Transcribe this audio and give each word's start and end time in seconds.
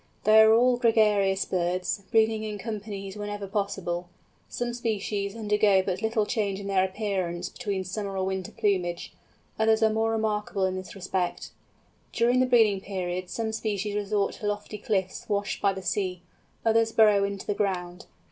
They 0.23 0.41
are 0.41 0.51
all 0.51 0.77
gregarious 0.77 1.45
birds, 1.45 2.01
breeding 2.09 2.43
in 2.43 2.57
companies 2.57 3.15
wherever 3.15 3.45
possible. 3.45 4.09
Some 4.49 4.73
species 4.73 5.35
undergo 5.35 5.83
but 5.83 6.01
little 6.01 6.25
change 6.25 6.59
in 6.59 6.65
their 6.65 6.83
appearance 6.83 7.49
between 7.49 7.83
summer 7.83 8.17
or 8.17 8.23
winter 8.25 8.51
plumage; 8.51 9.13
others 9.59 9.83
are 9.83 9.93
more 9.93 10.09
remarkable 10.09 10.65
in 10.65 10.75
this 10.75 10.95
respect. 10.95 11.51
During 12.13 12.39
the 12.39 12.47
breeding 12.47 12.81
period 12.81 13.29
some 13.29 13.51
species 13.51 13.93
resort 13.93 14.33
to 14.37 14.47
lofty 14.47 14.79
cliffs 14.79 15.29
washed 15.29 15.61
by 15.61 15.71
the 15.71 15.83
sea; 15.83 16.23
others 16.65 16.91
burrow 16.91 17.23
into 17.23 17.45
the 17.45 17.53
ground. 17.53 18.07